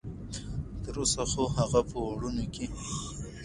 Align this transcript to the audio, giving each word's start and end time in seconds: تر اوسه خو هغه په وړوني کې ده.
تر 0.83 0.95
اوسه 1.01 1.23
خو 1.31 1.43
هغه 1.57 1.81
په 1.89 1.97
وړوني 2.07 2.45
کې 2.55 2.65
ده. 2.71 2.79